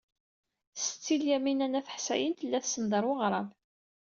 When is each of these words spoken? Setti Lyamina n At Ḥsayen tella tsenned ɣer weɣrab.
Setti 0.83 1.15
Lyamina 1.21 1.67
n 1.67 1.77
At 1.79 1.87
Ḥsayen 1.95 2.33
tella 2.35 2.59
tsenned 2.63 2.93
ɣer 2.95 3.03
weɣrab. 3.09 3.47